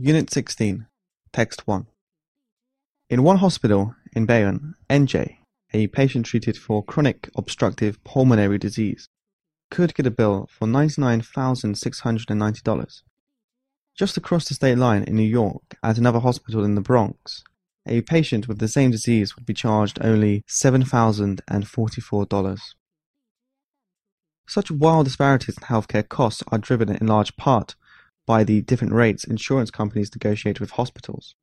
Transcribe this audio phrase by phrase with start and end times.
[0.00, 0.86] Unit 16,
[1.32, 1.88] Text 1.
[3.10, 5.38] In one hospital in Bayonne, NJ,
[5.72, 9.08] a patient treated for chronic obstructive pulmonary disease
[9.72, 13.02] could get a bill for $99,690.
[13.96, 17.42] Just across the state line in New York, at another hospital in the Bronx,
[17.84, 22.60] a patient with the same disease would be charged only $7,044.
[24.46, 27.74] Such wild disparities in healthcare costs are driven in large part
[28.28, 31.34] by the different rates insurance companies negotiate with hospitals.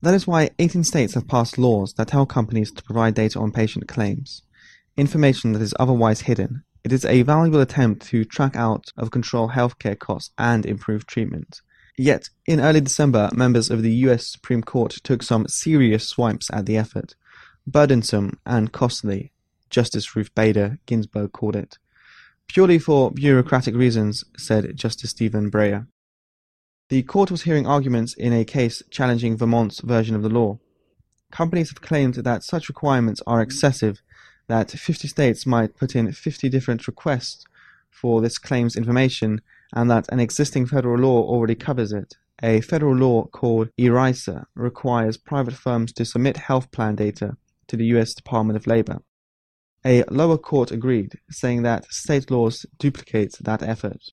[0.00, 3.52] That is why 18 states have passed laws that tell companies to provide data on
[3.52, 4.42] patient claims,
[4.96, 6.64] information that is otherwise hidden.
[6.82, 11.60] It is a valuable attempt to track out of control healthcare costs and improve treatment.
[11.98, 16.64] Yet, in early December, members of the US Supreme Court took some serious swipes at
[16.64, 17.16] the effort.
[17.66, 19.32] Burdensome and costly,
[19.68, 21.76] Justice Ruth Bader Ginsburg called it.
[22.48, 25.86] Purely for bureaucratic reasons, said Justice Stephen Breyer.
[26.90, 30.58] The court was hearing arguments in a case challenging Vermont's version of the law.
[31.30, 34.02] Companies have claimed that such requirements are excessive,
[34.48, 37.44] that 50 states might put in 50 different requests
[37.90, 39.40] for this claims information,
[39.72, 42.16] and that an existing federal law already covers it.
[42.42, 47.86] A federal law called ERISA requires private firms to submit health plan data to the
[47.86, 48.12] U.S.
[48.12, 49.00] Department of Labor.
[49.86, 54.10] A lower court agreed, saying that state laws duplicate that effort.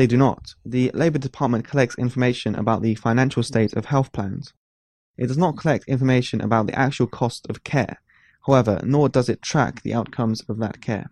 [0.00, 0.54] They do not.
[0.64, 4.54] The Labor Department collects information about the financial state of health plans.
[5.18, 8.00] It does not collect information about the actual cost of care,
[8.46, 11.10] however, nor does it track the outcomes of that care.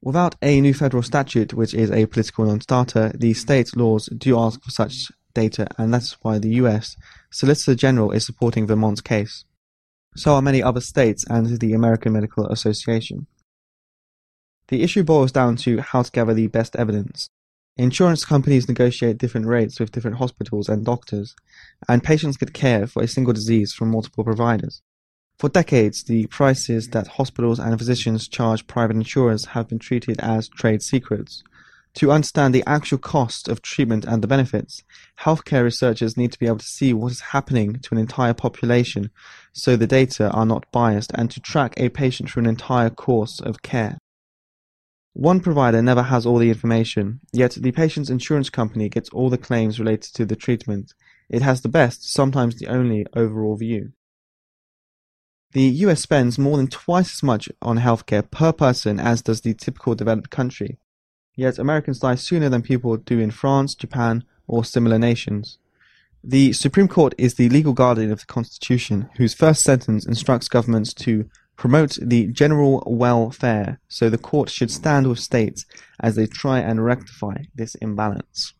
[0.00, 4.62] Without a new federal statute, which is a political non-starter, the state laws do ask
[4.62, 6.96] for such data, and that's why the US
[7.32, 9.44] Solicitor General is supporting Vermont's case.
[10.14, 13.26] So are many other states and the American Medical Association.
[14.68, 17.30] The issue boils down to how to gather the best evidence.
[17.78, 21.36] Insurance companies negotiate different rates with different hospitals and doctors,
[21.86, 24.80] and patients get care for a single disease from multiple providers.
[25.38, 30.48] For decades, the prices that hospitals and physicians charge private insurers have been treated as
[30.48, 31.44] trade secrets.
[31.96, 34.82] To understand the actual cost of treatment and the benefits,
[35.20, 39.10] healthcare researchers need to be able to see what is happening to an entire population
[39.52, 43.38] so the data are not biased and to track a patient through an entire course
[43.40, 43.98] of care.
[45.18, 49.38] One provider never has all the information, yet the patient's insurance company gets all the
[49.38, 50.92] claims related to the treatment.
[51.30, 53.92] It has the best, sometimes the only, overall view.
[55.52, 59.54] The US spends more than twice as much on healthcare per person as does the
[59.54, 60.76] typical developed country.
[61.34, 65.56] Yet Americans die sooner than people do in France, Japan, or similar nations.
[66.22, 70.92] The Supreme Court is the legal guardian of the Constitution, whose first sentence instructs governments
[70.92, 75.64] to promote the general welfare, so the court should stand with states
[76.00, 78.52] as they try and rectify this imbalance.